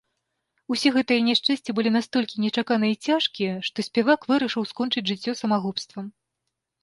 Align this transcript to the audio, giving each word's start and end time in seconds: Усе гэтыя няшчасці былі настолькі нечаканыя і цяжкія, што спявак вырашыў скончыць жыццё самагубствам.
Усе 0.75 0.91
гэтыя 0.95 1.23
няшчасці 1.25 1.75
былі 1.79 1.89
настолькі 1.97 2.41
нечаканыя 2.45 2.91
і 2.95 2.97
цяжкія, 3.09 3.53
што 3.69 3.79
спявак 3.87 4.25
вырашыў 4.31 4.63
скончыць 4.73 5.07
жыццё 5.11 5.33
самагубствам. 5.43 6.05